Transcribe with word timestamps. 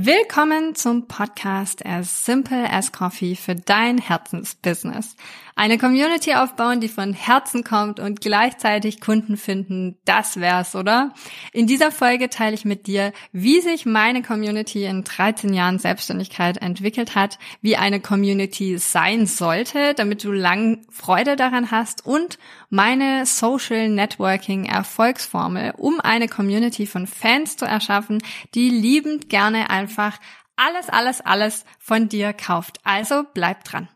Willkommen 0.00 0.76
zum 0.76 1.08
Podcast 1.08 1.84
As 1.84 2.24
Simple 2.24 2.70
as 2.70 2.92
Coffee 2.92 3.34
für 3.34 3.56
dein 3.56 3.98
Herzensbusiness. 3.98 5.16
Eine 5.56 5.76
Community 5.76 6.34
aufbauen, 6.34 6.80
die 6.80 6.86
von 6.86 7.12
Herzen 7.12 7.64
kommt 7.64 7.98
und 7.98 8.20
gleichzeitig 8.20 9.00
Kunden 9.00 9.36
finden, 9.36 9.98
das 10.04 10.38
wär's, 10.38 10.76
oder? 10.76 11.12
In 11.52 11.66
dieser 11.66 11.90
Folge 11.90 12.30
teile 12.30 12.54
ich 12.54 12.64
mit 12.64 12.86
dir, 12.86 13.12
wie 13.32 13.60
sich 13.60 13.84
meine 13.84 14.22
Community 14.22 14.84
in 14.84 15.02
13 15.02 15.52
Jahren 15.52 15.80
Selbstständigkeit 15.80 16.58
entwickelt 16.58 17.16
hat, 17.16 17.40
wie 17.60 17.76
eine 17.76 17.98
Community 17.98 18.78
sein 18.78 19.26
sollte, 19.26 19.94
damit 19.94 20.22
du 20.22 20.30
lang 20.30 20.86
Freude 20.90 21.34
daran 21.34 21.72
hast 21.72 22.06
und 22.06 22.38
meine 22.70 23.26
Social 23.26 23.88
Networking 23.88 24.66
Erfolgsformel, 24.66 25.72
um 25.76 25.98
eine 25.98 26.28
Community 26.28 26.86
von 26.86 27.08
Fans 27.08 27.56
zu 27.56 27.64
erschaffen, 27.64 28.22
die 28.54 28.70
liebend 28.70 29.28
gerne 29.28 29.68
einfach 29.88 30.18
alles, 30.56 30.90
alles, 30.90 31.20
alles 31.22 31.64
von 31.78 32.08
dir 32.08 32.32
kauft. 32.32 32.78
Also 32.84 33.24
bleib 33.32 33.64
dran. 33.64 33.88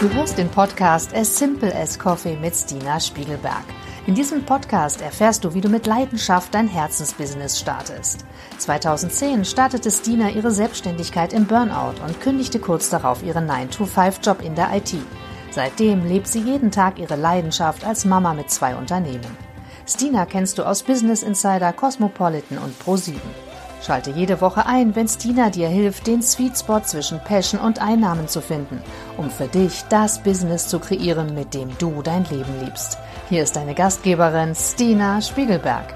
Du 0.00 0.12
hörst 0.14 0.36
den 0.36 0.48
Podcast 0.48 1.14
As 1.14 1.38
Simple 1.38 1.72
as 1.72 1.96
Coffee 1.96 2.36
mit 2.36 2.56
Stina 2.56 2.98
Spiegelberg. 2.98 3.62
In 4.08 4.16
diesem 4.16 4.44
Podcast 4.44 5.00
erfährst 5.00 5.44
du, 5.44 5.54
wie 5.54 5.60
du 5.60 5.68
mit 5.68 5.86
Leidenschaft 5.86 6.52
dein 6.52 6.66
Herzensbusiness 6.66 7.60
startest. 7.60 8.24
2010 8.58 9.44
startete 9.44 9.92
Stina 9.92 10.30
ihre 10.30 10.50
Selbstständigkeit 10.50 11.32
im 11.32 11.46
Burnout 11.46 12.02
und 12.04 12.20
kündigte 12.20 12.58
kurz 12.58 12.90
darauf 12.90 13.22
ihren 13.22 13.48
9-to-5-Job 13.48 14.42
in 14.42 14.56
der 14.56 14.74
IT. 14.74 14.96
Seitdem 15.52 16.04
lebt 16.04 16.26
sie 16.26 16.40
jeden 16.40 16.72
Tag 16.72 16.98
ihre 16.98 17.14
Leidenschaft 17.14 17.84
als 17.84 18.04
Mama 18.04 18.34
mit 18.34 18.50
zwei 18.50 18.74
Unternehmen. 18.74 19.51
Stina 19.86 20.26
kennst 20.26 20.58
du 20.58 20.62
aus 20.62 20.82
Business 20.82 21.22
Insider, 21.22 21.72
Cosmopolitan 21.72 22.58
und 22.58 22.74
Pro7. 22.82 23.14
Schalte 23.84 24.10
jede 24.12 24.40
Woche 24.40 24.64
ein, 24.66 24.94
wenn 24.94 25.08
Stina 25.08 25.50
dir 25.50 25.68
hilft, 25.68 26.06
den 26.06 26.22
Sweet 26.22 26.56
Spot 26.56 26.80
zwischen 26.80 27.18
Passion 27.18 27.60
und 27.60 27.82
Einnahmen 27.82 28.28
zu 28.28 28.40
finden, 28.40 28.80
um 29.16 29.28
für 29.28 29.48
dich 29.48 29.82
das 29.88 30.22
Business 30.22 30.68
zu 30.68 30.78
kreieren, 30.78 31.34
mit 31.34 31.52
dem 31.52 31.76
du 31.78 32.00
dein 32.00 32.24
Leben 32.26 32.60
liebst. 32.64 32.98
Hier 33.28 33.42
ist 33.42 33.56
deine 33.56 33.74
Gastgeberin 33.74 34.54
Stina 34.54 35.20
Spiegelberg. 35.20 35.94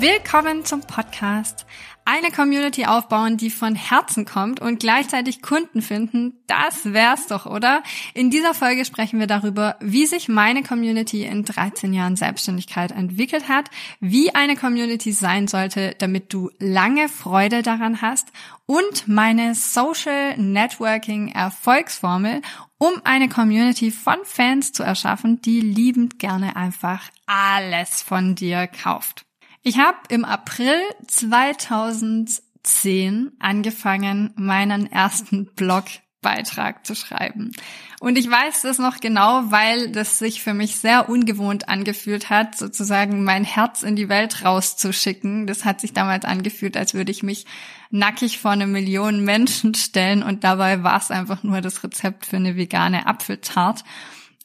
Willkommen 0.00 0.64
zum 0.64 0.82
Podcast 0.82 1.66
eine 2.04 2.30
Community 2.30 2.86
aufbauen, 2.86 3.36
die 3.36 3.50
von 3.50 3.74
Herzen 3.74 4.24
kommt 4.24 4.60
und 4.60 4.78
gleichzeitig 4.78 5.42
Kunden 5.42 5.82
finden, 5.82 6.34
das 6.46 6.92
wär's 6.92 7.26
doch, 7.26 7.46
oder? 7.46 7.82
In 8.14 8.30
dieser 8.30 8.54
Folge 8.54 8.84
sprechen 8.84 9.18
wir 9.18 9.26
darüber, 9.26 9.74
wie 9.80 10.06
sich 10.06 10.28
meine 10.28 10.62
Community 10.62 11.24
in 11.24 11.44
13 11.44 11.92
Jahren 11.92 12.14
Selbstständigkeit 12.14 12.92
entwickelt 12.92 13.48
hat, 13.48 13.70
wie 13.98 14.32
eine 14.36 14.54
Community 14.54 15.10
sein 15.10 15.48
sollte, 15.48 15.96
damit 15.98 16.32
du 16.32 16.48
lange 16.60 17.08
Freude 17.08 17.62
daran 17.62 18.00
hast 18.00 18.28
und 18.66 19.08
meine 19.08 19.56
Social 19.56 20.38
Networking 20.38 21.26
Erfolgsformel, 21.26 22.40
um 22.78 22.92
eine 23.02 23.28
Community 23.28 23.90
von 23.90 24.18
Fans 24.22 24.72
zu 24.72 24.84
erschaffen, 24.84 25.42
die 25.42 25.60
liebend 25.60 26.20
gerne 26.20 26.54
einfach 26.54 27.02
alles 27.26 28.00
von 28.00 28.36
dir 28.36 28.68
kauft. 28.68 29.27
Ich 29.68 29.76
habe 29.76 29.98
im 30.08 30.24
April 30.24 30.80
2010 31.08 33.32
angefangen, 33.38 34.32
meinen 34.34 34.90
ersten 34.90 35.50
Blogbeitrag 35.54 36.86
zu 36.86 36.94
schreiben. 36.94 37.52
Und 38.00 38.16
ich 38.16 38.30
weiß 38.30 38.62
das 38.62 38.78
noch 38.78 38.96
genau, 38.96 39.50
weil 39.50 39.92
das 39.92 40.18
sich 40.18 40.42
für 40.42 40.54
mich 40.54 40.76
sehr 40.76 41.10
ungewohnt 41.10 41.68
angefühlt 41.68 42.30
hat, 42.30 42.56
sozusagen 42.56 43.24
mein 43.24 43.44
Herz 43.44 43.82
in 43.82 43.94
die 43.94 44.08
Welt 44.08 44.42
rauszuschicken. 44.42 45.46
Das 45.46 45.66
hat 45.66 45.82
sich 45.82 45.92
damals 45.92 46.24
angefühlt, 46.24 46.78
als 46.78 46.94
würde 46.94 47.12
ich 47.12 47.22
mich 47.22 47.44
nackig 47.90 48.38
vor 48.38 48.52
eine 48.52 48.66
Million 48.66 49.22
Menschen 49.22 49.74
stellen 49.74 50.22
und 50.22 50.44
dabei 50.44 50.82
war 50.82 50.96
es 50.96 51.10
einfach 51.10 51.42
nur 51.42 51.60
das 51.60 51.84
Rezept 51.84 52.24
für 52.24 52.36
eine 52.36 52.56
vegane 52.56 53.06
Apfeltart. 53.06 53.84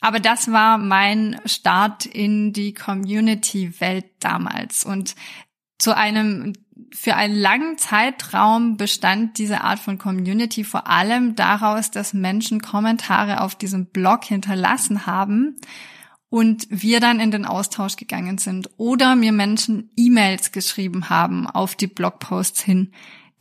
Aber 0.03 0.19
das 0.19 0.51
war 0.51 0.77
mein 0.77 1.39
Start 1.45 2.05
in 2.05 2.51
die 2.51 2.73
Community-Welt 2.73 4.03
damals. 4.19 4.83
Und 4.83 5.15
zu 5.79 5.95
einem, 5.95 6.51
für 6.91 7.15
einen 7.15 7.35
langen 7.35 7.77
Zeitraum 7.77 8.75
bestand 8.75 9.37
diese 9.37 9.61
Art 9.61 9.79
von 9.79 9.97
Community 9.97 10.65
vor 10.65 10.87
allem 10.87 11.37
daraus, 11.37 11.89
dass 11.89 12.13
Menschen 12.13 12.61
Kommentare 12.61 13.39
auf 13.39 13.55
diesem 13.55 13.85
Blog 13.85 14.25
hinterlassen 14.25 15.05
haben 15.05 15.55
und 16.27 16.67
wir 16.69 16.99
dann 16.99 17.21
in 17.21 17.31
den 17.31 17.45
Austausch 17.45 17.95
gegangen 17.95 18.39
sind 18.39 18.71
oder 18.75 19.15
mir 19.15 19.31
Menschen 19.31 19.89
E-Mails 19.95 20.51
geschrieben 20.51 21.09
haben 21.09 21.47
auf 21.47 21.75
die 21.75 21.87
Blogposts 21.87 22.61
hin, 22.61 22.91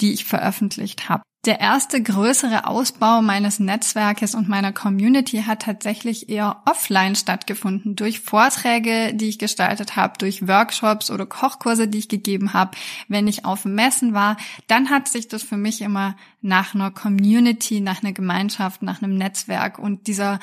die 0.00 0.12
ich 0.12 0.25
veröffentlicht 0.25 1.08
habe. 1.08 1.22
Der 1.44 1.58
erste 1.58 2.00
größere 2.00 2.69
Ausbau 2.69 3.20
meines 3.20 3.58
Netzwerkes 3.58 4.36
und 4.36 4.48
meiner 4.48 4.72
Community 4.72 5.42
hat 5.42 5.62
tatsächlich 5.62 6.28
eher 6.28 6.62
offline 6.66 7.16
stattgefunden, 7.16 7.97
durch 7.97 8.20
Vorträge, 8.20 9.12
die 9.12 9.28
ich 9.28 9.41
gestaltet 9.41 9.97
habe, 9.97 10.19
durch 10.19 10.47
Workshops 10.47 11.10
oder 11.10 11.26
Kochkurse, 11.26 11.88
die 11.88 11.98
ich 11.98 12.08
gegeben 12.08 12.52
habe. 12.52 12.76
Wenn 13.08 13.26
ich 13.26 13.44
auf 13.44 13.64
Messen 13.64 14.14
war, 14.14 14.36
dann 14.69 14.88
hat 14.88 15.08
sich 15.08 15.26
das 15.26 15.42
für 15.42 15.56
mich 15.56 15.81
immer 15.81 16.16
nach 16.42 16.76
einer 16.76 16.92
Community, 16.92 17.81
nach 17.81 18.04
einer 18.04 18.12
Gemeinschaft, 18.12 18.82
nach 18.82 19.02
einem 19.02 19.19
Netzwerk 19.19 19.81
und 19.81 20.06
dieser 20.06 20.38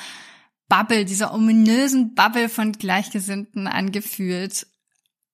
Bubble, 0.68 1.06
dieser 1.06 1.32
ominösen 1.32 2.14
Bubble 2.14 2.50
von 2.50 2.72
Gleichgesinnten 2.72 3.68
angefühlt. 3.68 4.66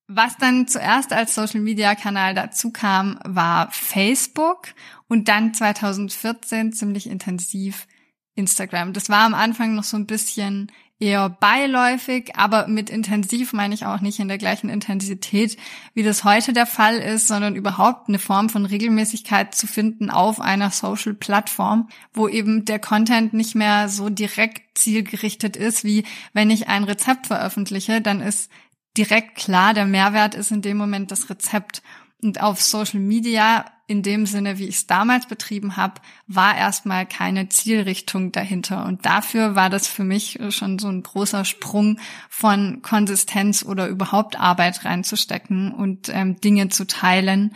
Was 0.07 0.37
dann 0.37 0.67
zuerst 0.67 1.11
als 1.11 1.35
Social 1.35 1.59
Media 1.59 1.93
Kanal 1.93 2.33
dazu 2.33 2.71
kam, 2.71 3.19
war 3.25 3.69
Facebook 3.71 4.69
und 5.09 5.27
dann 5.27 5.53
2014 5.53 6.71
ziemlich 6.71 7.09
intensiv 7.09 7.87
Instagram. 8.33 8.93
Das 8.93 9.09
war 9.09 9.25
am 9.25 9.33
Anfang 9.33 9.75
noch 9.75 9.83
so 9.83 9.97
ein 9.97 10.05
bisschen 10.05 10.71
eher 10.99 11.29
beiläufig, 11.29 12.35
aber 12.35 12.67
mit 12.67 12.89
intensiv 12.89 13.53
meine 13.53 13.73
ich 13.73 13.85
auch 13.85 14.01
nicht 14.01 14.19
in 14.19 14.27
der 14.27 14.37
gleichen 14.37 14.69
Intensität, 14.69 15.57
wie 15.93 16.03
das 16.03 16.23
heute 16.23 16.53
der 16.53 16.65
Fall 16.65 16.97
ist, 16.97 17.27
sondern 17.27 17.55
überhaupt 17.55 18.07
eine 18.07 18.17
Form 18.17 18.49
von 18.49 18.65
Regelmäßigkeit 18.65 19.53
zu 19.53 19.67
finden 19.67 20.09
auf 20.09 20.41
einer 20.41 20.71
Social-Plattform, 20.71 21.89
wo 22.13 22.27
eben 22.27 22.65
der 22.65 22.79
Content 22.79 23.33
nicht 23.33 23.53
mehr 23.53 23.89
so 23.89 24.09
direkt 24.09 24.77
zielgerichtet 24.77 25.55
ist, 25.55 25.83
wie 25.83 26.03
wenn 26.33 26.49
ich 26.49 26.67
ein 26.67 26.83
Rezept 26.83 27.27
veröffentliche, 27.27 28.01
dann 28.01 28.21
ist 28.21 28.49
direkt 28.97 29.35
klar, 29.35 29.73
der 29.73 29.85
Mehrwert 29.85 30.35
ist 30.35 30.51
in 30.51 30.61
dem 30.61 30.77
Moment 30.77 31.11
das 31.11 31.29
Rezept. 31.29 31.81
Und 32.21 32.41
auf 32.41 32.61
Social 32.61 32.99
Media, 32.99 33.65
in 33.85 34.01
dem 34.01 34.25
Sinne, 34.25 34.57
wie 34.57 34.67
ich 34.67 34.75
es 34.75 34.87
damals 34.87 35.27
betrieben 35.27 35.77
habe, 35.77 36.01
war 36.25 36.57
erstmal 36.57 37.05
keine 37.05 37.47
Zielrichtung 37.49 38.31
dahinter. 38.31 38.85
Und 38.85 39.05
dafür 39.05 39.53
war 39.53 39.69
das 39.69 39.87
für 39.87 40.03
mich 40.03 40.39
schon 40.49 40.79
so 40.79 40.87
ein 40.87 41.03
großer 41.03 41.45
Sprung 41.45 41.99
von 42.27 42.81
Konsistenz 42.81 43.63
oder 43.63 43.87
überhaupt 43.87 44.39
Arbeit 44.39 44.83
reinzustecken 44.83 45.71
und 45.71 46.09
ähm, 46.09 46.41
Dinge 46.41 46.69
zu 46.69 46.87
teilen, 46.87 47.53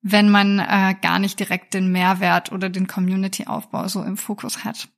wenn 0.00 0.30
man 0.30 0.58
äh, 0.58 0.94
gar 1.02 1.18
nicht 1.18 1.38
direkt 1.38 1.74
den 1.74 1.92
Mehrwert 1.92 2.50
oder 2.50 2.70
den 2.70 2.86
Community-Aufbau 2.86 3.88
so 3.88 4.02
im 4.02 4.16
Fokus 4.16 4.64
hat. 4.64 4.88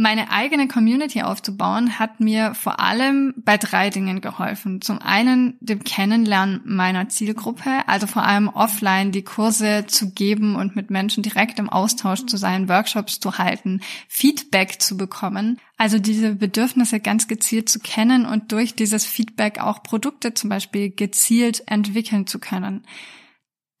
Meine 0.00 0.30
eigene 0.30 0.68
Community 0.68 1.22
aufzubauen 1.22 1.98
hat 1.98 2.20
mir 2.20 2.54
vor 2.54 2.78
allem 2.78 3.34
bei 3.36 3.56
drei 3.56 3.90
Dingen 3.90 4.20
geholfen. 4.20 4.80
Zum 4.80 5.00
einen 5.00 5.56
dem 5.58 5.82
Kennenlernen 5.82 6.60
meiner 6.64 7.08
Zielgruppe, 7.08 7.68
also 7.88 8.06
vor 8.06 8.22
allem 8.22 8.46
offline 8.46 9.10
die 9.10 9.24
Kurse 9.24 9.86
zu 9.88 10.12
geben 10.12 10.54
und 10.54 10.76
mit 10.76 10.90
Menschen 10.90 11.24
direkt 11.24 11.58
im 11.58 11.68
Austausch 11.68 12.26
zu 12.26 12.36
sein, 12.36 12.68
Workshops 12.68 13.18
zu 13.18 13.38
halten, 13.38 13.80
Feedback 14.06 14.80
zu 14.80 14.96
bekommen. 14.96 15.58
Also 15.78 15.98
diese 15.98 16.36
Bedürfnisse 16.36 17.00
ganz 17.00 17.26
gezielt 17.26 17.68
zu 17.68 17.80
kennen 17.80 18.24
und 18.24 18.52
durch 18.52 18.76
dieses 18.76 19.04
Feedback 19.04 19.58
auch 19.58 19.82
Produkte 19.82 20.32
zum 20.32 20.48
Beispiel 20.48 20.90
gezielt 20.90 21.64
entwickeln 21.66 22.28
zu 22.28 22.38
können 22.38 22.84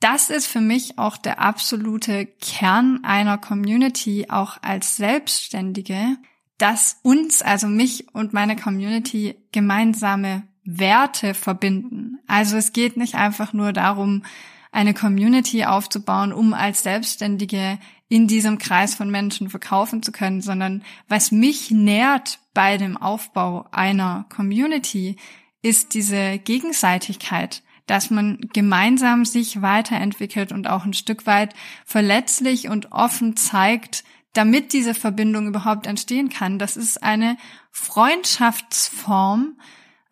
das 0.00 0.30
ist 0.30 0.46
für 0.46 0.60
mich 0.60 0.98
auch 0.98 1.16
der 1.16 1.40
absolute 1.40 2.26
Kern 2.26 3.00
einer 3.02 3.38
Community, 3.38 4.26
auch 4.28 4.58
als 4.62 4.96
Selbstständige, 4.96 6.16
dass 6.56 6.98
uns, 7.02 7.42
also 7.42 7.66
mich 7.66 8.14
und 8.14 8.32
meine 8.32 8.56
Community, 8.56 9.36
gemeinsame 9.52 10.44
Werte 10.64 11.34
verbinden. 11.34 12.18
Also 12.26 12.56
es 12.56 12.72
geht 12.72 12.96
nicht 12.96 13.14
einfach 13.14 13.52
nur 13.52 13.72
darum, 13.72 14.24
eine 14.70 14.94
Community 14.94 15.64
aufzubauen, 15.64 16.32
um 16.32 16.52
als 16.52 16.82
Selbstständige 16.82 17.78
in 18.08 18.26
diesem 18.26 18.58
Kreis 18.58 18.94
von 18.94 19.10
Menschen 19.10 19.50
verkaufen 19.50 20.02
zu 20.02 20.12
können, 20.12 20.40
sondern 20.40 20.82
was 21.08 21.32
mich 21.32 21.70
nährt 21.70 22.38
bei 22.54 22.76
dem 22.76 22.96
Aufbau 22.96 23.66
einer 23.70 24.26
Community, 24.34 25.16
ist 25.62 25.94
diese 25.94 26.38
Gegenseitigkeit 26.38 27.62
dass 27.88 28.10
man 28.10 28.38
gemeinsam 28.52 29.24
sich 29.24 29.62
weiterentwickelt 29.62 30.52
und 30.52 30.68
auch 30.68 30.84
ein 30.84 30.92
Stück 30.92 31.26
weit 31.26 31.54
verletzlich 31.84 32.68
und 32.68 32.92
offen 32.92 33.34
zeigt, 33.36 34.04
damit 34.34 34.72
diese 34.72 34.94
Verbindung 34.94 35.48
überhaupt 35.48 35.86
entstehen 35.86 36.28
kann. 36.28 36.58
Das 36.58 36.76
ist 36.76 37.02
eine 37.02 37.36
Freundschaftsform, 37.72 39.56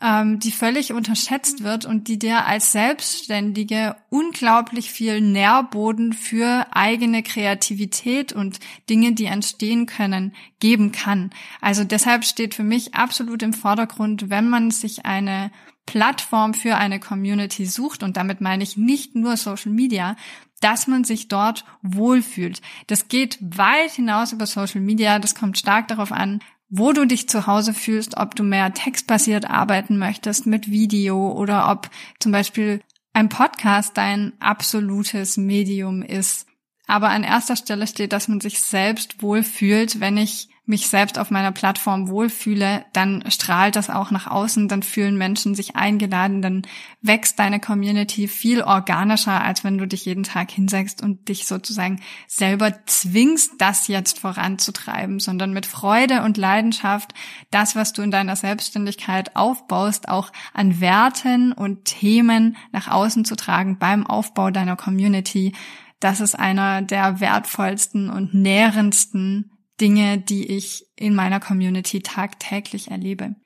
ähm, 0.00 0.38
die 0.40 0.50
völlig 0.50 0.93
unterschätzt 0.93 1.62
wird 1.62 1.84
und 1.84 2.08
die 2.08 2.19
dir 2.19 2.46
als 2.46 2.73
Selbstständige 2.73 3.96
unglaublich 4.11 4.90
viel 4.90 5.20
Nährboden 5.20 6.12
für 6.12 6.67
eigene 6.70 7.23
Kreativität 7.23 8.32
und 8.32 8.58
Dinge, 8.90 9.12
die 9.12 9.26
entstehen 9.26 9.87
können, 9.87 10.34
geben 10.61 10.93
kann. 10.93 11.31
Also 11.61 11.84
deshalb 11.84 12.25
steht 12.25 12.55
für 12.55 12.64
mich 12.64 12.94
absolut 12.94 13.43
im 13.43 13.52
Vordergrund, 13.52 14.28
wenn 14.28 14.49
man 14.49 14.70
sich 14.70 15.06
eine 15.06 15.50
Plattform 15.87 16.53
für 16.53 16.77
eine 16.77 17.00
Community 17.00 17.65
sucht, 17.65 18.03
und 18.03 18.17
damit 18.17 18.41
meine 18.41 18.62
ich 18.62 18.77
nicht 18.77 19.15
nur 19.15 19.37
Social 19.37 19.73
Media, 19.73 20.17
dass 20.61 20.87
man 20.87 21.05
sich 21.05 21.29
dort 21.29 21.65
wohlfühlt. 21.83 22.61
Das 22.87 23.09
geht 23.09 23.38
weit 23.41 23.93
hinaus 23.93 24.33
über 24.33 24.47
Social 24.47 24.81
Media. 24.81 25.19
Das 25.19 25.35
kommt 25.35 25.59
stark 25.59 25.88
darauf 25.88 26.12
an, 26.12 26.41
wo 26.69 26.93
du 26.93 27.06
dich 27.06 27.29
zu 27.29 27.47
Hause 27.47 27.75
fühlst, 27.75 28.17
ob 28.17 28.35
du 28.35 28.43
mehr 28.43 28.73
textbasiert 28.75 29.49
arbeiten 29.49 29.99
möchtest 29.99 30.47
mit 30.47 30.71
Video 30.71 31.31
oder 31.33 31.71
ob 31.71 31.91
zum 32.19 32.33
Beispiel 32.33 32.81
ein 33.12 33.29
Podcast 33.29 33.97
dein 33.97 34.33
absolutes 34.41 35.37
Medium 35.37 36.03
ist. 36.03 36.47
Aber 36.87 37.11
an 37.11 37.25
erster 37.25 37.56
Stelle 37.56 37.87
steht, 37.87 38.12
dass 38.12 38.29
man 38.29 38.41
sich 38.41 38.61
selbst 38.61 39.23
wohlfühlt. 39.23 40.00
Wenn 40.00 40.17
ich 40.17 40.49
mich 40.66 40.88
selbst 40.88 41.16
auf 41.18 41.30
meiner 41.30 41.52
Plattform 41.52 42.08
wohlfühle, 42.08 42.84
dann 42.92 43.22
strahlt 43.30 43.76
das 43.76 43.88
auch 43.88 44.10
nach 44.10 44.26
außen, 44.26 44.66
dann 44.66 44.82
fühlen 44.82 45.16
Menschen 45.16 45.54
sich 45.54 45.76
eingeladen, 45.76 46.42
dann 46.42 46.62
wächst 47.00 47.38
deine 47.38 47.60
Community 47.60 48.26
viel 48.26 48.62
organischer, 48.62 49.42
als 49.42 49.62
wenn 49.62 49.78
du 49.78 49.86
dich 49.86 50.04
jeden 50.04 50.24
Tag 50.24 50.50
hinsetzt 50.50 51.02
und 51.02 51.28
dich 51.28 51.46
sozusagen 51.46 52.00
selber 52.26 52.84
zwingst, 52.86 53.52
das 53.58 53.86
jetzt 53.86 54.18
voranzutreiben, 54.18 55.20
sondern 55.20 55.52
mit 55.52 55.66
Freude 55.66 56.22
und 56.22 56.36
Leidenschaft 56.36 57.14
das, 57.52 57.76
was 57.76 57.92
du 57.92 58.02
in 58.02 58.10
deiner 58.10 58.34
Selbstständigkeit 58.34 59.36
aufbaust, 59.36 60.08
auch 60.08 60.32
an 60.52 60.80
Werten 60.80 61.52
und 61.52 61.84
Themen 61.84 62.56
nach 62.72 62.88
außen 62.88 63.24
zu 63.24 63.36
tragen 63.36 63.78
beim 63.78 64.04
Aufbau 64.04 64.50
deiner 64.50 64.76
Community. 64.76 65.54
Das 66.00 66.20
ist 66.20 66.34
einer 66.34 66.82
der 66.82 67.20
wertvollsten 67.20 68.10
und 68.10 68.34
nährendsten 68.34 69.56
Dinge, 69.81 70.19
die 70.19 70.46
ich 70.46 70.87
in 70.96 71.14
meiner 71.14 71.40
Community 71.40 72.00
tagtäglich 72.00 72.90
erlebe. 72.90 73.37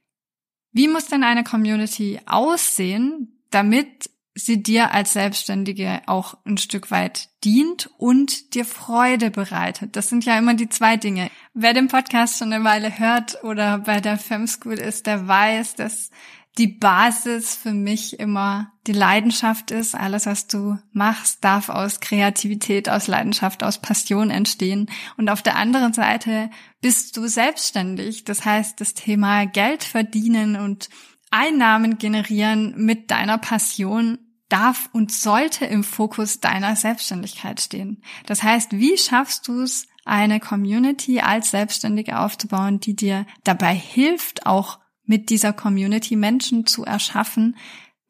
Wie 0.72 0.88
muss 0.88 1.06
denn 1.06 1.24
eine 1.24 1.44
Community 1.44 2.20
aussehen, 2.26 3.42
damit 3.50 4.10
sie 4.34 4.62
dir 4.62 4.92
als 4.92 5.12
Selbstständige 5.12 6.02
auch 6.06 6.34
ein 6.44 6.56
Stück 6.56 6.90
weit 6.90 7.28
dient 7.42 7.90
und 7.98 8.54
dir 8.54 8.64
Freude 8.64 9.30
bereitet. 9.30 9.96
Das 9.96 10.08
sind 10.08 10.24
ja 10.24 10.38
immer 10.38 10.54
die 10.54 10.68
zwei 10.68 10.96
Dinge. 10.96 11.30
Wer 11.52 11.74
den 11.74 11.88
Podcast 11.88 12.38
schon 12.38 12.52
eine 12.52 12.64
Weile 12.64 12.98
hört 12.98 13.42
oder 13.42 13.78
bei 13.78 14.00
der 14.00 14.18
Fem 14.18 14.46
School 14.46 14.74
ist, 14.74 15.06
der 15.06 15.26
weiß, 15.26 15.74
dass 15.74 16.10
die 16.58 16.66
Basis 16.66 17.54
für 17.54 17.72
mich 17.72 18.18
immer 18.18 18.72
die 18.86 18.92
Leidenschaft 18.92 19.70
ist. 19.70 19.94
Alles, 19.94 20.26
was 20.26 20.46
du 20.46 20.78
machst, 20.92 21.44
darf 21.44 21.68
aus 21.68 22.00
Kreativität, 22.00 22.88
aus 22.88 23.06
Leidenschaft, 23.06 23.62
aus 23.62 23.80
Passion 23.80 24.30
entstehen. 24.30 24.90
Und 25.16 25.30
auf 25.30 25.42
der 25.42 25.56
anderen 25.56 25.92
Seite 25.92 26.50
bist 26.80 27.16
du 27.16 27.28
selbstständig. 27.28 28.24
Das 28.24 28.44
heißt, 28.44 28.80
das 28.80 28.94
Thema 28.94 29.46
Geld 29.46 29.84
verdienen 29.84 30.56
und 30.56 30.88
Einnahmen 31.30 31.98
generieren 31.98 32.74
mit 32.76 33.10
deiner 33.10 33.38
Passion 33.38 34.18
darf 34.48 34.88
und 34.92 35.12
sollte 35.12 35.64
im 35.64 35.84
Fokus 35.84 36.40
deiner 36.40 36.74
Selbstständigkeit 36.74 37.60
stehen. 37.60 38.02
Das 38.26 38.42
heißt, 38.42 38.72
wie 38.72 38.98
schaffst 38.98 39.46
du 39.46 39.62
es, 39.62 39.86
eine 40.04 40.40
Community 40.40 41.20
als 41.20 41.50
Selbstständige 41.50 42.18
aufzubauen, 42.18 42.80
die 42.80 42.96
dir 42.96 43.26
dabei 43.44 43.74
hilft, 43.74 44.46
auch 44.46 44.80
mit 45.04 45.30
dieser 45.30 45.52
Community 45.52 46.16
Menschen 46.16 46.66
zu 46.66 46.84
erschaffen, 46.84 47.56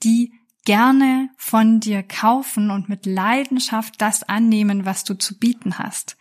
die 0.02 0.32
gerne 0.64 1.30
von 1.36 1.80
dir 1.80 2.02
kaufen 2.02 2.70
und 2.70 2.88
mit 2.88 3.06
Leidenschaft 3.06 3.94
das 3.98 4.22
annehmen, 4.22 4.84
was 4.84 5.04
du 5.04 5.14
zu 5.14 5.38
bieten 5.38 5.78
hast. 5.78 6.16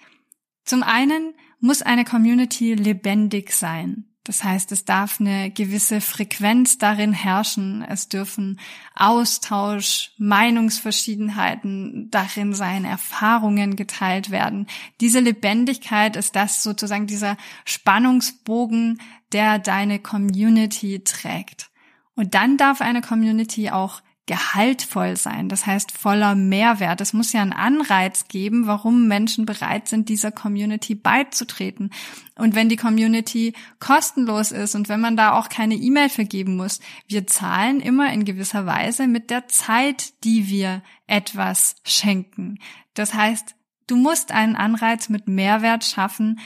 Zum 0.64 0.84
einen 0.84 1.34
muss 1.60 1.82
eine 1.82 2.06
Community 2.06 2.74
lebendig 2.74 3.52
sein. 3.52 4.09
Das 4.30 4.44
heißt, 4.44 4.72
es 4.74 4.86
darf 4.86 5.20
eine 5.20 5.50
gewisse 5.50 6.02
Frequenz 6.02 6.78
darin 6.78 7.14
herrschen. 7.14 7.82
Es 7.82 8.10
dürfen 8.10 8.60
Austausch, 8.94 10.12
Meinungsverschiedenheiten 10.20 12.12
darin 12.12 12.54
sein, 12.54 12.86
Erfahrungen 12.86 13.76
geteilt 13.76 14.30
werden. 14.30 14.68
Diese 15.02 15.20
Lebendigkeit 15.20 16.16
ist 16.16 16.36
das 16.36 16.62
sozusagen 16.62 17.08
dieser 17.08 17.38
Spannungsbogen, 17.66 19.02
der 19.32 19.58
deine 19.58 19.98
Community 19.98 21.04
trägt. 21.04 21.72
Und 22.14 22.36
dann 22.36 22.56
darf 22.56 22.82
eine 22.82 23.02
Community 23.02 23.72
auch 23.72 24.04
gehaltvoll 24.30 25.18
sein, 25.18 25.50
das 25.50 25.66
heißt 25.66 25.92
voller 25.92 26.36
Mehrwert. 26.36 27.02
Es 27.02 27.14
muss 27.14 27.34
ja 27.34 27.42
einen 27.42 27.52
Anreiz 27.52 28.28
geben, 28.28 28.68
warum 28.68 29.08
Menschen 29.08 29.48
bereit 29.48 29.88
sind, 29.88 30.08
dieser 30.08 30.32
Community 30.32 30.94
beizutreten. 30.94 31.90
Und 32.36 32.54
wenn 32.54 32.70
die 32.70 32.76
Community 32.76 33.54
kostenlos 33.80 34.52
ist 34.52 34.76
und 34.76 34.88
wenn 34.88 35.02
man 35.02 35.18
da 35.18 35.34
auch 35.34 35.50
keine 35.50 35.74
E-Mail 35.74 36.10
vergeben 36.10 36.58
muss, 36.58 36.80
wir 37.08 37.26
zahlen 37.26 37.80
immer 37.80 38.14
in 38.14 38.24
gewisser 38.24 38.68
Weise 38.68 39.08
mit 39.08 39.32
der 39.32 39.48
Zeit, 39.48 40.14
die 40.24 40.48
wir 40.48 40.84
etwas 41.08 41.78
schenken. 41.84 42.60
Das 42.94 43.16
heißt, 43.16 43.56
du 43.88 43.96
musst 43.96 44.32
einen 44.32 44.56
Anreiz 44.56 45.10
mit 45.10 45.28
Mehrwert 45.28 45.84
schaffen, 45.84 46.40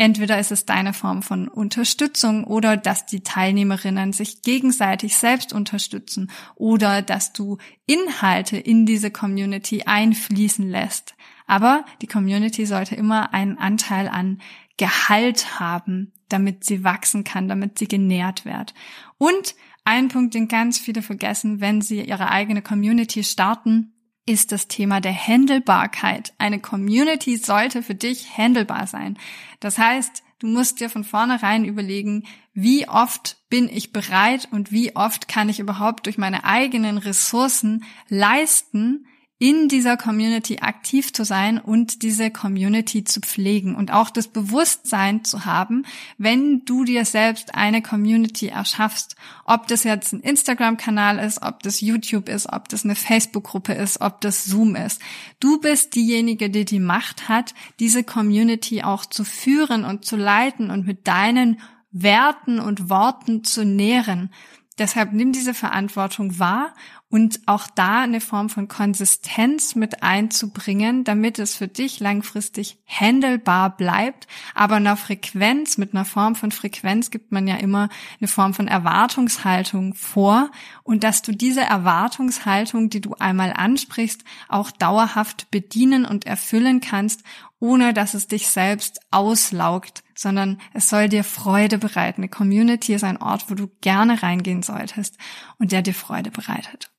Entweder 0.00 0.38
ist 0.38 0.52
es 0.52 0.64
deine 0.64 0.92
Form 0.94 1.22
von 1.22 1.48
Unterstützung 1.48 2.44
oder 2.44 2.76
dass 2.76 3.04
die 3.04 3.24
Teilnehmerinnen 3.24 4.12
sich 4.12 4.42
gegenseitig 4.42 5.16
selbst 5.16 5.52
unterstützen 5.52 6.30
oder 6.54 7.02
dass 7.02 7.32
du 7.32 7.58
Inhalte 7.84 8.56
in 8.56 8.86
diese 8.86 9.10
Community 9.10 9.82
einfließen 9.82 10.70
lässt. 10.70 11.16
Aber 11.48 11.84
die 12.00 12.06
Community 12.06 12.64
sollte 12.64 12.94
immer 12.94 13.34
einen 13.34 13.58
Anteil 13.58 14.06
an 14.06 14.40
Gehalt 14.76 15.58
haben, 15.58 16.12
damit 16.28 16.62
sie 16.62 16.84
wachsen 16.84 17.24
kann, 17.24 17.48
damit 17.48 17.80
sie 17.80 17.88
genährt 17.88 18.44
wird. 18.44 18.74
Und 19.16 19.56
ein 19.82 20.06
Punkt, 20.06 20.34
den 20.34 20.46
ganz 20.46 20.78
viele 20.78 21.02
vergessen, 21.02 21.60
wenn 21.60 21.80
sie 21.80 22.02
ihre 22.02 22.30
eigene 22.30 22.62
Community 22.62 23.24
starten, 23.24 23.94
ist 24.28 24.52
das 24.52 24.68
Thema 24.68 25.00
der 25.00 25.14
Handelbarkeit. 25.14 26.34
Eine 26.38 26.60
Community 26.60 27.38
sollte 27.38 27.82
für 27.82 27.94
dich 27.94 28.36
handelbar 28.36 28.86
sein. 28.86 29.18
Das 29.58 29.78
heißt, 29.78 30.22
du 30.38 30.46
musst 30.46 30.80
dir 30.80 30.90
von 30.90 31.02
vornherein 31.02 31.64
überlegen, 31.64 32.24
wie 32.52 32.88
oft 32.88 33.38
bin 33.48 33.68
ich 33.68 33.92
bereit 33.92 34.48
und 34.50 34.70
wie 34.70 34.94
oft 34.94 35.28
kann 35.28 35.48
ich 35.48 35.60
überhaupt 35.60 36.06
durch 36.06 36.18
meine 36.18 36.44
eigenen 36.44 36.98
Ressourcen 36.98 37.84
leisten, 38.08 39.06
in 39.40 39.68
dieser 39.68 39.96
Community 39.96 40.58
aktiv 40.58 41.12
zu 41.12 41.24
sein 41.24 41.58
und 41.58 42.02
diese 42.02 42.30
Community 42.30 43.04
zu 43.04 43.20
pflegen 43.20 43.76
und 43.76 43.92
auch 43.92 44.10
das 44.10 44.26
Bewusstsein 44.26 45.22
zu 45.22 45.44
haben, 45.44 45.84
wenn 46.18 46.64
du 46.64 46.84
dir 46.84 47.04
selbst 47.04 47.54
eine 47.54 47.80
Community 47.80 48.48
erschaffst, 48.48 49.14
ob 49.44 49.68
das 49.68 49.84
jetzt 49.84 50.12
ein 50.12 50.20
Instagram-Kanal 50.20 51.20
ist, 51.20 51.40
ob 51.42 51.62
das 51.62 51.80
YouTube 51.80 52.28
ist, 52.28 52.52
ob 52.52 52.68
das 52.68 52.84
eine 52.84 52.96
Facebook-Gruppe 52.96 53.74
ist, 53.74 54.00
ob 54.00 54.20
das 54.22 54.44
Zoom 54.44 54.74
ist. 54.74 55.00
Du 55.38 55.60
bist 55.60 55.94
diejenige, 55.94 56.50
die 56.50 56.64
die 56.64 56.80
Macht 56.80 57.28
hat, 57.28 57.54
diese 57.78 58.02
Community 58.02 58.82
auch 58.82 59.06
zu 59.06 59.22
führen 59.22 59.84
und 59.84 60.04
zu 60.04 60.16
leiten 60.16 60.70
und 60.72 60.84
mit 60.84 61.06
deinen 61.06 61.60
Werten 61.92 62.58
und 62.58 62.90
Worten 62.90 63.44
zu 63.44 63.64
nähren. 63.64 64.30
Deshalb 64.78 65.12
nimm 65.12 65.32
diese 65.32 65.54
Verantwortung 65.54 66.38
wahr 66.38 66.72
und 67.10 67.40
auch 67.46 67.66
da 67.74 68.02
eine 68.02 68.20
Form 68.20 68.50
von 68.50 68.68
Konsistenz 68.68 69.74
mit 69.74 70.02
einzubringen, 70.02 71.04
damit 71.04 71.38
es 71.38 71.56
für 71.56 71.68
dich 71.68 72.00
langfristig 72.00 72.78
handelbar 72.86 73.76
bleibt. 73.76 74.26
Aber 74.54 74.76
einer 74.76 74.96
Frequenz, 74.96 75.78
mit 75.78 75.94
einer 75.94 76.04
Form 76.04 76.34
von 76.34 76.52
Frequenz 76.52 77.10
gibt 77.10 77.32
man 77.32 77.48
ja 77.48 77.56
immer 77.56 77.88
eine 78.20 78.28
Form 78.28 78.52
von 78.52 78.68
Erwartungshaltung 78.68 79.94
vor 79.94 80.50
und 80.82 81.02
dass 81.02 81.22
du 81.22 81.32
diese 81.32 81.62
Erwartungshaltung, 81.62 82.90
die 82.90 83.00
du 83.00 83.14
einmal 83.14 83.54
ansprichst, 83.54 84.22
auch 84.48 84.70
dauerhaft 84.70 85.50
bedienen 85.50 86.04
und 86.04 86.26
erfüllen 86.26 86.80
kannst, 86.80 87.22
ohne 87.58 87.94
dass 87.94 88.12
es 88.12 88.28
dich 88.28 88.48
selbst 88.48 89.00
auslaugt 89.10 90.02
sondern 90.14 90.60
es 90.74 90.88
soll 90.88 91.08
dir 91.08 91.22
Freude 91.22 91.78
bereiten. 91.78 92.22
Eine 92.22 92.28
Community 92.28 92.92
ist 92.92 93.04
ein 93.04 93.22
Ort, 93.22 93.48
wo 93.48 93.54
du 93.54 93.68
gerne 93.80 94.20
reingehen 94.20 94.64
solltest 94.64 95.16
und 95.58 95.70
der 95.70 95.80
dir 95.80 95.94
Freude 95.94 96.32
bereitet. 96.32 96.90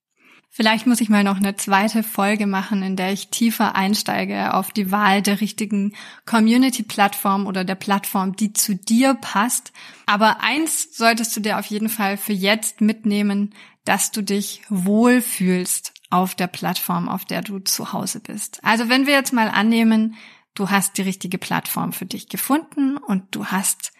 Vielleicht 0.51 0.87
muss 0.87 0.99
ich 0.99 1.09
mal 1.09 1.23
noch 1.23 1.37
eine 1.37 1.55
zweite 1.55 2.01
Folge 2.01 2.47
machen, 2.47 2.81
in 2.81 2.95
der 2.95 3.13
ich 3.13 3.29
tiefer 3.29 3.75
einsteige 3.75 4.55
auf 4.55 4.71
die 4.71 4.91
Wahl 4.91 5.21
der 5.21 5.41
richtigen 5.41 5.93
Community-Plattform 6.25 7.45
oder 7.45 7.63
der 7.63 7.75
Plattform, 7.75 8.35
die 8.35 8.51
zu 8.53 8.75
dir 8.75 9.13
passt. 9.13 9.71
Aber 10.07 10.41
eins 10.41 10.97
solltest 10.97 11.35
du 11.35 11.39
dir 11.39 11.59
auf 11.59 11.67
jeden 11.67 11.87
Fall 11.87 12.17
für 12.17 12.33
jetzt 12.33 12.81
mitnehmen, 12.81 13.53
dass 13.85 14.11
du 14.11 14.23
dich 14.23 14.63
wohlfühlst 14.69 15.93
auf 16.09 16.33
der 16.33 16.47
Plattform, 16.47 17.07
auf 17.07 17.25
der 17.25 17.41
du 17.41 17.59
zu 17.59 17.93
Hause 17.93 18.19
bist. 18.19 18.59
Also 18.63 18.89
wenn 18.89 19.05
wir 19.05 19.13
jetzt 19.13 19.33
mal 19.33 19.49
annehmen, 19.49 20.15
du 20.55 20.69
hast 20.69 20.97
die 20.97 21.03
richtige 21.03 21.37
Plattform 21.37 21.93
für 21.93 22.05
dich 22.05 22.27
gefunden 22.27 22.97
und 22.97 23.23
du 23.31 23.45
hast 23.45 23.91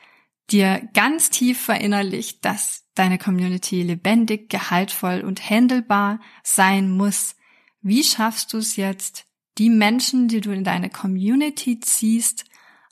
dir 0.51 0.87
ganz 0.93 1.29
tief 1.29 1.59
verinnerlicht, 1.59 2.43
dass 2.45 2.85
deine 2.95 3.17
Community 3.17 3.81
lebendig, 3.83 4.49
gehaltvoll 4.49 5.21
und 5.21 5.49
handelbar 5.49 6.19
sein 6.43 6.91
muss. 6.91 7.35
Wie 7.81 8.03
schaffst 8.03 8.53
du 8.53 8.57
es 8.57 8.75
jetzt, 8.75 9.25
die 9.57 9.69
Menschen, 9.69 10.27
die 10.27 10.41
du 10.41 10.51
in 10.51 10.63
deine 10.63 10.89
Community 10.89 11.79
ziehst, 11.79 12.45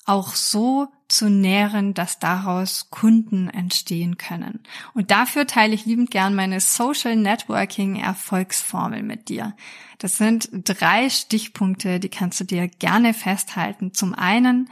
auch 0.05 0.35
so 0.35 0.87
zu 1.09 1.29
nähren, 1.29 1.93
dass 1.93 2.19
daraus 2.19 2.89
Kunden 2.89 3.49
entstehen 3.49 4.17
können. 4.17 4.61
Und 4.93 5.11
dafür 5.11 5.47
teile 5.47 5.73
ich 5.73 5.85
liebend 5.85 6.11
gern 6.11 6.35
meine 6.35 6.59
Social 6.59 7.15
Networking 7.15 7.97
Erfolgsformel 7.97 9.03
mit 9.03 9.29
dir. 9.29 9.55
Das 9.99 10.17
sind 10.17 10.49
drei 10.51 11.09
Stichpunkte, 11.09 11.99
die 11.99 12.09
kannst 12.09 12.39
du 12.39 12.43
dir 12.43 12.67
gerne 12.67 13.13
festhalten. 13.13 13.93
Zum 13.93 14.13
einen 14.13 14.69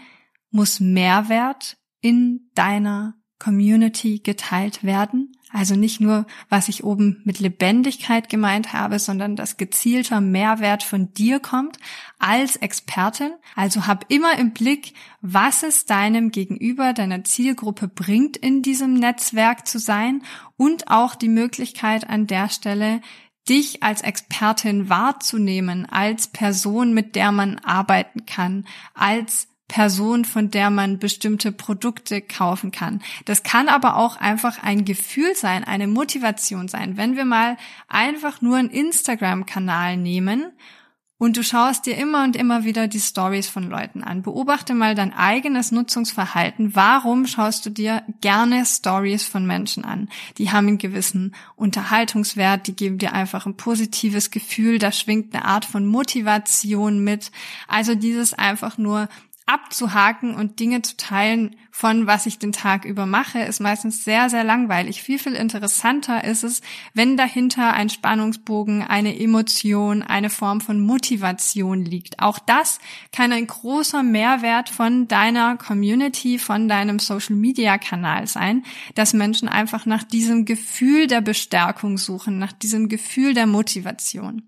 muss 0.52 0.80
Mehrwert 0.80 1.78
in 2.06 2.52
deiner 2.54 3.16
Community 3.40 4.20
geteilt 4.20 4.84
werden. 4.84 5.32
Also 5.52 5.76
nicht 5.76 6.00
nur, 6.00 6.28
was 6.50 6.70
ich 6.70 6.84
oben 6.84 7.20
mit 7.26 7.40
Lebendigkeit 7.40 8.30
gemeint 8.30 8.74
habe, 8.74 9.00
sondern 9.00 9.36
dass 9.36 9.58
gezielter 9.58 10.22
Mehrwert 10.22 10.84
von 10.84 11.14
dir 11.14 11.40
kommt 11.40 11.80
als 12.20 12.58
Expertin. 12.58 13.32
Also 13.56 13.88
hab 13.88 14.06
immer 14.12 14.38
im 14.38 14.54
Blick, 14.54 14.94
was 15.22 15.64
es 15.64 15.88
deinem 15.88 16.30
Gegenüber, 16.30 16.94
deiner 16.94 17.24
Zielgruppe 17.24 17.88
bringt, 17.88 18.38
in 18.38 18.62
diesem 18.62 18.94
Netzwerk 18.94 19.68
zu 19.68 19.80
sein 19.80 20.22
und 20.58 20.92
auch 20.92 21.16
die 21.16 21.30
Möglichkeit 21.30 22.08
an 22.08 22.28
der 22.28 22.50
Stelle, 22.50 23.02
dich 23.50 23.82
als 23.82 24.02
Expertin 24.02 24.90
wahrzunehmen, 24.90 25.88
als 25.88 26.28
Person, 26.28 26.94
mit 26.94 27.16
der 27.16 27.32
man 27.32 27.58
arbeiten 27.58 28.28
kann, 28.28 28.68
als 28.94 29.48
Person, 29.68 30.26
von 30.26 30.52
der 30.52 30.70
man 30.70 31.00
bestimmte 31.00 31.52
Produkte 31.52 32.22
kaufen 32.22 32.72
kann. 32.72 33.02
Das 33.26 33.44
kann 33.44 33.68
aber 33.68 33.98
auch 33.98 34.18
einfach 34.18 34.62
ein 34.62 34.86
Gefühl 34.86 35.36
sein, 35.36 35.64
eine 35.64 35.88
Motivation 35.88 36.68
sein. 36.68 36.98
Wenn 36.98 37.16
wir 37.16 37.26
mal 37.26 37.58
einfach 37.88 38.42
nur 38.42 38.58
einen 38.58 38.70
Instagram-Kanal 38.70 39.98
nehmen 39.98 40.52
und 41.18 41.38
du 41.38 41.44
schaust 41.44 41.86
dir 41.86 41.98
immer 41.98 42.26
und 42.26 42.36
immer 42.36 42.66
wieder 42.66 42.90
die 42.90 43.00
Stories 43.00 43.48
von 43.48 43.70
Leuten 43.70 44.04
an. 44.04 44.22
Beobachte 44.22 44.74
mal 44.74 44.96
dein 44.96 45.14
eigenes 45.14 45.72
Nutzungsverhalten. 45.72 46.76
Warum 46.76 47.26
schaust 47.26 47.66
du 47.66 47.70
dir 47.70 48.04
gerne 48.20 48.66
Stories 48.66 49.26
von 49.26 49.46
Menschen 49.48 49.86
an? 49.86 50.10
Die 50.38 50.52
haben 50.52 50.68
einen 50.68 50.78
gewissen 50.78 51.34
Unterhaltungswert, 51.56 52.68
die 52.68 52.76
geben 52.76 52.98
dir 52.98 53.14
einfach 53.14 53.46
ein 53.46 53.56
positives 53.56 54.30
Gefühl, 54.30 54.78
da 54.78 54.92
schwingt 54.92 55.34
eine 55.34 55.46
Art 55.46 55.64
von 55.64 55.86
Motivation 55.86 57.02
mit. 57.02 57.32
Also 57.70 57.96
dieses 57.96 58.34
einfach 58.34 58.78
nur 58.78 59.08
abzuhaken 59.46 60.36
und 60.36 60.60
Dinge 60.60 60.82
zu 60.82 60.98
teilen 60.98 61.56
von 61.78 62.08
was 62.08 62.26
ich 62.26 62.40
den 62.40 62.54
Tag 62.54 62.86
über 62.86 63.06
mache, 63.06 63.40
ist 63.40 63.60
meistens 63.60 64.06
sehr, 64.06 64.30
sehr 64.30 64.46
langweilig. 64.46 65.02
Viel, 65.02 65.20
viel 65.20 65.34
interessanter 65.34 66.24
ist 66.24 66.46
es, 66.46 66.62
wenn 66.94 67.18
dahinter 67.18 67.74
ein 67.74 67.90
Spannungsbogen, 67.90 68.82
eine 68.82 69.20
Emotion, 69.20 70.02
eine 70.02 70.30
Form 70.30 70.62
von 70.62 70.80
Motivation 70.80 71.84
liegt. 71.84 72.20
Auch 72.22 72.40
das 72.40 72.80
kann 73.12 73.34
ein 73.34 73.46
großer 73.46 74.04
Mehrwert 74.04 74.70
von 74.70 75.10
deiner 75.10 75.58
Community, 75.58 76.40
von 76.40 76.70
deinem 76.70 76.98
Social 76.98 77.36
Media 77.36 77.78
Kanal 77.78 78.26
sein, 78.28 78.64
dass 78.96 79.12
Menschen 79.12 79.50
einfach 79.50 79.86
nach 79.86 80.04
diesem 80.04 80.46
Gefühl 80.46 81.08
der 81.08 81.20
Bestärkung 81.20 81.98
suchen, 81.98 82.40
nach 82.40 82.54
diesem 82.54 82.88
Gefühl 82.88 83.34
der 83.34 83.48
Motivation. 83.48 84.44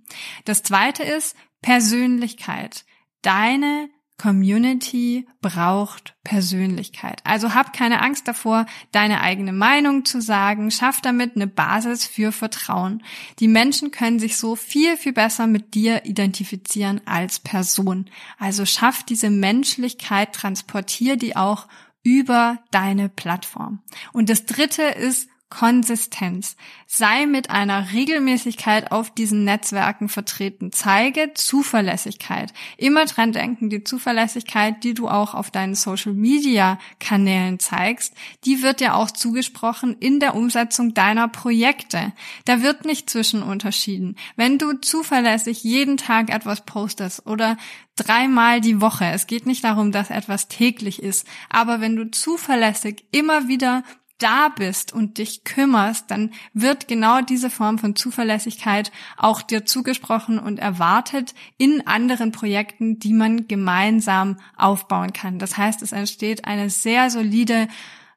Das 0.46 0.63
zweite 0.63 1.04
ist 1.04 1.36
Persönlichkeit. 1.62 2.86
Deine 3.22 3.89
Community 4.18 5.28
braucht 5.42 6.16
Persönlichkeit. 6.24 7.22
Also 7.24 7.54
hab 7.54 7.72
keine 7.72 8.02
Angst 8.02 8.28
davor, 8.28 8.66
deine 8.92 9.22
eigene 9.22 9.54
Meinung 9.54 10.06
zu 10.06 10.22
sagen. 10.22 10.72
Schaff 10.72 11.02
damit 11.02 11.36
eine 11.36 11.46
Basis 11.46 12.06
für 12.06 12.32
Vertrauen. 12.32 13.04
Die 13.40 13.48
Menschen 13.48 13.92
können 13.92 14.20
sich 14.20 14.38
so 14.38 14.56
viel, 14.56 14.98
viel 14.98 15.14
besser 15.14 15.46
mit 15.46 15.76
dir 15.76 16.06
identifizieren 16.06 17.02
als 17.06 17.40
Person. 17.40 18.10
Also 18.40 18.66
schaff 18.66 19.04
diese 19.04 19.30
Menschlichkeit, 19.30 20.34
transportier 20.34 21.16
die 21.16 21.36
auch 21.36 21.68
über 22.02 22.60
deine 22.72 23.10
Plattform. 23.10 23.84
Und 24.14 24.30
das 24.30 24.46
dritte 24.46 24.84
ist 24.84 25.30
Konsistenz. 25.50 26.58
Sei 26.88 27.25
mit 27.25 27.50
einer 27.50 27.94
Regelmäßigkeit 27.94 28.92
auf 28.92 29.13
diesen 29.13 29.46
Netzwerken 29.46 30.10
vertreten. 30.10 30.74
Zeige 30.74 31.34
Zuverlässigkeit. 31.34 32.54
Immer 32.77 33.06
dran 33.06 33.32
denken, 33.32 33.70
die 33.70 33.84
Zuverlässigkeit, 33.84 34.84
die 34.84 34.94
du 34.94 35.08
auch 35.08 35.34
auf 35.34 35.50
deinen 35.50 35.75
Social 35.75 36.13
Media 36.13 36.77
Kanälen 37.00 37.60
zeigst, 37.60 38.13
die 38.44 38.62
wird 38.62 38.82
dir 38.82 38.96
auch 38.96 39.10
zugesprochen 39.10 39.96
in 40.00 40.20
der 40.20 40.36
Umsetzung 40.36 40.94
deiner 40.94 41.30
Projekte. 41.30 42.12
Da 42.44 42.62
wird 42.62 42.84
nicht 42.84 43.10
zwischen 43.10 43.42
unterschieden. 43.42 44.18
Wenn 44.36 44.58
du 44.58 44.74
zuverlässig 44.74 45.63
jeden 45.63 45.96
Tag 45.96 46.30
etwas 46.30 46.66
postest 46.66 47.25
oder 47.25 47.58
dreimal 47.96 48.60
die 48.60 48.82
Woche, 48.82 49.06
es 49.06 49.27
geht 49.27 49.46
nicht 49.46 49.63
darum, 49.63 49.92
dass 49.92 50.10
etwas 50.10 50.50
täglich 50.50 51.01
ist, 51.01 51.25
aber 51.50 51.80
wenn 51.80 51.96
du 51.96 52.12
zuverlässig 52.12 53.06
immer 53.12 53.48
wieder 53.48 53.84
da 54.18 54.50
bist 54.50 54.94
und 54.94 55.18
dich 55.18 55.44
kümmerst, 55.44 56.10
dann 56.10 56.32
wird 56.54 56.88
genau 56.88 57.22
diese 57.22 57.50
Form 57.50 57.78
von 57.78 57.96
Zuverlässigkeit 57.96 58.92
auch 59.18 59.42
dir 59.42 59.66
zugesprochen 59.66 60.40
und 60.40 60.60
erwartet 60.60 61.34
in 61.58 61.86
anderen 61.86 62.32
Projekten, 62.32 63.00
die 63.00 63.14
man 63.14 63.48
gemeinsam 63.48 64.38
aufbauen 64.56 65.14
kann. 65.14 65.40
Das 65.40 65.58
heißt, 65.58 65.82
es 65.82 65.92
entsteht 65.92 66.46
eine 66.46 66.70
sehr 66.70 67.10
solide, 67.10 67.68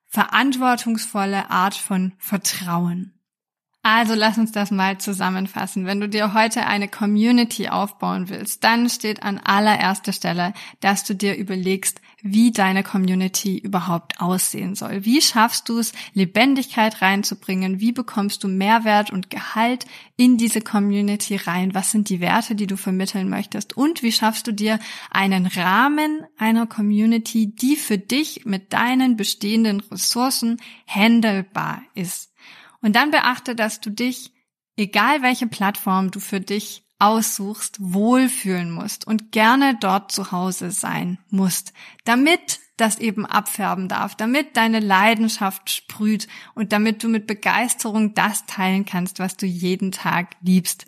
verantwortungsvolle 0.07 1.51
Art 1.51 1.75
von 1.75 2.13
Vertrauen. 2.19 3.20
Also 3.83 4.15
lass 4.15 4.37
uns 4.37 4.53
das 4.53 4.71
mal 4.71 4.99
zusammenfassen. 4.99 5.87
Wenn 5.87 6.01
du 6.01 6.09
dir 6.09 6.35
heute 6.35 6.67
eine 6.67 6.87
Community 6.87 7.71
aufbauen 7.71 8.29
willst, 8.29 8.63
dann 8.63 8.91
steht 8.91 9.23
an 9.23 9.39
allererster 9.39 10.13
Stelle, 10.13 10.53
dass 10.81 11.05
du 11.05 11.15
dir 11.15 11.35
überlegst, 11.35 12.03
wie 12.21 12.51
deine 12.51 12.83
Community 12.83 13.57
überhaupt 13.57 14.21
aussehen 14.21 14.75
soll. 14.75 15.07
Wie 15.07 15.23
schaffst 15.23 15.71
du 15.71 15.79
es, 15.79 15.93
Lebendigkeit 16.13 17.01
reinzubringen? 17.01 17.81
Wie 17.81 17.93
bekommst 17.93 18.45
du 18.45 18.49
Mehrwert 18.49 19.11
und 19.11 19.31
Gehalt 19.31 19.87
in 20.19 20.37
diese 20.37 20.61
Community 20.61 21.37
rein? 21.37 21.73
Was 21.73 21.91
sind 21.91 22.11
die 22.11 22.21
Werte, 22.21 22.55
die 22.55 22.67
du 22.67 22.77
vermitteln 22.77 23.31
möchtest? 23.31 23.79
Und 23.79 24.03
wie 24.03 24.13
schaffst 24.13 24.47
du 24.47 24.53
dir 24.53 24.79
einen 25.11 25.47
Rahmen 25.47 26.27
einer 26.37 26.67
Community, 26.67 27.55
die 27.55 27.77
für 27.77 27.97
dich 27.97 28.45
mit 28.45 28.75
deinen 28.75 29.17
bestehenden 29.17 29.81
Ressourcen 29.81 30.59
handelbar 30.87 31.83
ist? 31.95 32.30
Und 32.83 32.97
dann 32.97 33.11
beachte, 33.11 33.55
dass 33.55 33.81
du 33.81 33.91
dich, 33.91 34.33
egal 34.77 35.23
welche 35.23 35.47
Plattform 35.47 36.11
du 36.11 36.21
für 36.21 36.41
dich 36.41 36.85
aussuchst, 36.99 37.77
wohlfühlen 37.81 38.71
musst 38.71 39.07
und 39.07 39.33
gerne 39.33 39.77
dort 39.81 40.13
zu 40.13 40.33
Hause 40.33 40.71
sein 40.71 41.19
musst, 41.31 41.73
damit 42.05 42.61
das 42.77 42.99
eben 42.99 43.27
abfärben 43.27 43.89
darf, 43.89 44.15
damit 44.15 44.57
deine 44.57 44.81
Leidenschaft 44.81 45.71
sprüht 45.71 46.29
und 46.55 46.73
damit 46.73 47.03
du 47.03 47.09
mit 47.09 47.27
Begeisterung 47.27 48.15
das 48.15 48.47
teilen 48.47 48.85
kannst, 48.85 49.19
was 49.19 49.37
du 49.37 49.47
jeden 49.47 49.93
Tag 49.93 50.37
liebst. 50.43 50.87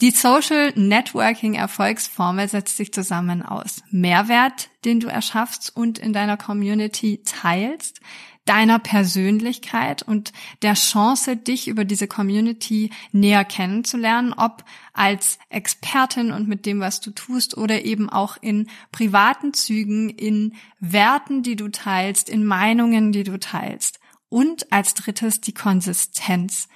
Die 0.00 0.10
Social 0.10 0.72
Networking 0.74 1.54
Erfolgsformel 1.54 2.48
setzt 2.48 2.76
sich 2.76 2.92
zusammen 2.92 3.42
aus 3.42 3.82
Mehrwert, 3.90 4.68
den 4.84 4.98
du 4.98 5.06
erschaffst 5.06 5.74
und 5.74 5.98
in 5.98 6.12
deiner 6.12 6.36
Community 6.36 7.22
teilst, 7.24 8.00
deiner 8.44 8.78
Persönlichkeit 8.78 10.02
und 10.02 10.32
der 10.62 10.74
Chance, 10.74 11.36
dich 11.36 11.68
über 11.68 11.84
diese 11.84 12.06
Community 12.06 12.90
näher 13.12 13.44
kennenzulernen, 13.44 14.34
ob 14.34 14.64
als 14.92 15.38
Expertin 15.48 16.30
und 16.30 16.46
mit 16.46 16.66
dem, 16.66 16.80
was 16.80 17.00
du 17.00 17.10
tust 17.10 17.56
oder 17.56 17.84
eben 17.84 18.10
auch 18.10 18.36
in 18.40 18.68
privaten 18.92 19.54
Zügen, 19.54 20.10
in 20.10 20.54
Werten, 20.78 21.42
die 21.42 21.56
du 21.56 21.68
teilst, 21.68 22.28
in 22.28 22.44
Meinungen, 22.44 23.12
die 23.12 23.24
du 23.24 23.38
teilst. 23.38 23.98
Und 24.28 24.72
als 24.72 24.94
drittes 24.94 25.40
die 25.40 25.54
Konsistenz. 25.54 26.68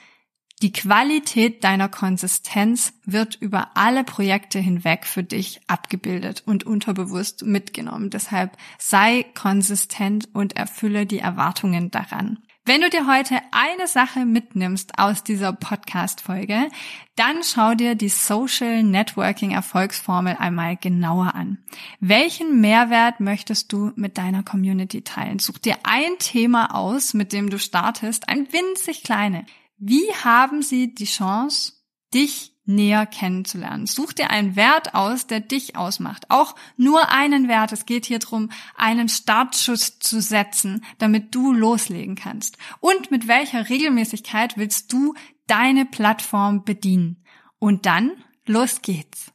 Die 0.61 0.73
Qualität 0.73 1.63
deiner 1.63 1.89
Konsistenz 1.89 2.93
wird 3.05 3.37
über 3.37 3.77
alle 3.77 4.03
Projekte 4.03 4.59
hinweg 4.59 5.07
für 5.07 5.23
dich 5.23 5.61
abgebildet 5.69 6.43
und 6.47 6.67
unterbewusst 6.67 7.45
mitgenommen. 7.45 8.11
Deshalb 8.11 8.57
sei 8.77 9.25
konsistent 9.35 10.29
und 10.35 10.57
erfülle 10.57 11.07
die 11.07 11.21
Erwartungen 11.21 11.93
daran. 11.93 12.39
Wenn 12.65 12.81
du 12.81 12.91
dir 12.91 13.07
heute 13.07 13.41
eine 13.53 13.87
Sache 13.87 14.27
mitnimmst 14.27 14.99
aus 14.99 15.23
dieser 15.23 15.53
Podcast-Folge, 15.53 16.69
dann 17.15 17.37
schau 17.43 17.75
dir 17.75 17.95
die 17.95 18.11
Social 18.11 18.83
Networking 18.83 19.53
Erfolgsformel 19.53 20.37
einmal 20.39 20.77
genauer 20.77 21.37
an. 21.37 21.65
Welchen 22.01 22.61
Mehrwert 22.61 23.21
möchtest 23.21 23.73
du 23.73 23.93
mit 23.95 24.19
deiner 24.19 24.43
Community 24.43 25.03
teilen? 25.03 25.39
Such 25.39 25.59
dir 25.59 25.77
ein 25.85 26.19
Thema 26.19 26.75
aus, 26.75 27.15
mit 27.15 27.33
dem 27.33 27.49
du 27.49 27.59
startest, 27.59 28.29
ein 28.29 28.49
winzig 28.53 29.05
kleine. 29.05 29.47
Wie 29.79 30.13
haben 30.25 30.63
Sie 30.63 30.95
die 30.95 31.05
Chance, 31.05 31.73
dich 32.13 32.53
näher 32.69 33.07
kennenzulernen. 33.07 33.87
Such 33.87 34.13
dir 34.13 34.31
einen 34.31 34.55
Wert 34.55 34.95
aus, 34.95 35.27
der 35.27 35.41
dich 35.41 35.75
ausmacht. 35.77 36.31
Auch 36.31 36.55
nur 36.77 37.11
einen 37.11 37.49
Wert. 37.49 37.73
Es 37.73 37.87
geht 37.87 38.05
hier 38.05 38.19
darum, 38.19 38.51
einen 38.77 39.09
Startschuss 39.09 39.99
zu 39.99 40.21
setzen, 40.21 40.85
damit 40.99 41.35
du 41.35 41.53
loslegen 41.53 42.15
kannst. 42.15 42.59
Und 42.81 43.11
mit 43.11 43.27
welcher 43.27 43.69
Regelmäßigkeit 43.69 44.59
willst 44.59 44.93
du 44.93 45.15
deine 45.47 45.87
Plattform 45.87 46.65
bedienen? 46.65 47.25
Und 47.59 47.87
dann, 47.87 48.13
los 48.45 48.83
geht's. 48.83 49.33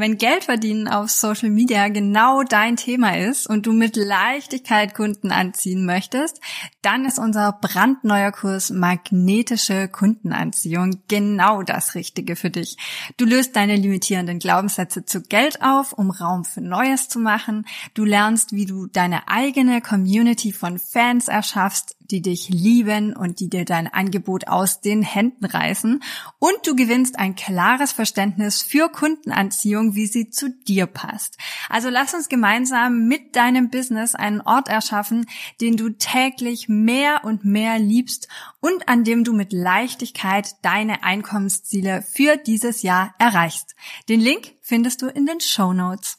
Wenn 0.00 0.16
Geld 0.16 0.44
verdienen 0.44 0.88
auf 0.88 1.10
Social 1.10 1.50
Media 1.50 1.88
genau 1.88 2.42
dein 2.42 2.76
Thema 2.76 3.18
ist 3.18 3.46
und 3.46 3.66
du 3.66 3.74
mit 3.74 3.96
Leichtigkeit 3.96 4.94
Kunden 4.94 5.30
anziehen 5.30 5.84
möchtest, 5.84 6.40
dann 6.80 7.04
ist 7.04 7.18
unser 7.18 7.52
brandneuer 7.52 8.32
Kurs 8.32 8.70
Magnetische 8.70 9.88
Kundenanziehung 9.88 11.02
genau 11.08 11.62
das 11.62 11.94
Richtige 11.94 12.34
für 12.34 12.48
dich. 12.48 12.78
Du 13.18 13.26
löst 13.26 13.56
deine 13.56 13.76
limitierenden 13.76 14.38
Glaubenssätze 14.38 15.04
zu 15.04 15.20
Geld 15.20 15.60
auf, 15.60 15.92
um 15.92 16.10
Raum 16.10 16.46
für 16.46 16.62
Neues 16.62 17.10
zu 17.10 17.18
machen. 17.18 17.66
Du 17.92 18.06
lernst, 18.06 18.52
wie 18.52 18.64
du 18.64 18.86
deine 18.86 19.28
eigene 19.28 19.82
Community 19.82 20.54
von 20.54 20.78
Fans 20.78 21.28
erschaffst, 21.28 21.94
die 22.10 22.22
dich 22.22 22.48
lieben 22.48 23.14
und 23.14 23.40
die 23.40 23.48
dir 23.48 23.64
dein 23.64 23.86
Angebot 23.86 24.48
aus 24.48 24.80
den 24.80 25.02
Händen 25.02 25.44
reißen. 25.44 26.02
Und 26.38 26.66
du 26.66 26.74
gewinnst 26.74 27.18
ein 27.18 27.34
klares 27.34 27.92
Verständnis 27.92 28.62
für 28.62 28.88
Kundenanziehung, 28.88 29.94
wie 29.94 30.06
sie 30.06 30.30
zu 30.30 30.50
dir 30.50 30.86
passt. 30.86 31.38
Also 31.68 31.88
lass 31.88 32.14
uns 32.14 32.28
gemeinsam 32.28 33.06
mit 33.06 33.36
deinem 33.36 33.70
Business 33.70 34.14
einen 34.14 34.40
Ort 34.40 34.68
erschaffen, 34.68 35.26
den 35.60 35.76
du 35.76 35.90
täglich 35.90 36.68
mehr 36.68 37.24
und 37.24 37.44
mehr 37.44 37.78
liebst 37.78 38.28
und 38.60 38.88
an 38.88 39.04
dem 39.04 39.24
du 39.24 39.32
mit 39.32 39.52
Leichtigkeit 39.52 40.56
deine 40.62 41.02
Einkommensziele 41.02 42.02
für 42.02 42.36
dieses 42.36 42.82
Jahr 42.82 43.14
erreichst. 43.18 43.74
Den 44.08 44.20
Link 44.20 44.54
findest 44.60 45.02
du 45.02 45.06
in 45.06 45.26
den 45.26 45.40
Show 45.40 45.72
Notes. 45.72 46.18